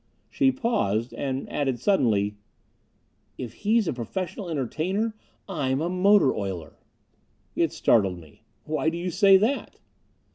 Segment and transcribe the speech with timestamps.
[0.31, 2.35] She paused, and added suddenly,
[3.37, 5.13] "If he's a professional entertainer,
[5.47, 6.79] I'm a motor oiler."
[7.55, 8.41] It startled me.
[8.63, 9.79] "Why do you say that?"